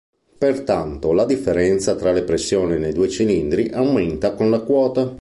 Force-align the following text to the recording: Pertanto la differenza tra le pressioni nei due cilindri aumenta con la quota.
Pertanto 0.39 1.11
la 1.11 1.25
differenza 1.27 1.93
tra 1.95 2.11
le 2.11 2.23
pressioni 2.23 2.79
nei 2.79 2.91
due 2.91 3.07
cilindri 3.07 3.69
aumenta 3.69 4.33
con 4.33 4.49
la 4.49 4.61
quota. 4.61 5.07